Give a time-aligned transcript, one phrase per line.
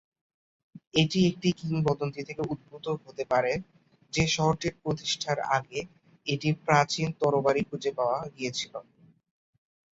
[0.93, 3.51] এটি একটি কিংবদন্তি থেকে উদ্ভূত হতে পারে
[4.13, 5.79] যে শহরটির প্রতিষ্ঠার আগে
[6.27, 8.73] একটি প্রাচীন তরবারি খুঁজে পাওয়া গিয়েছিল।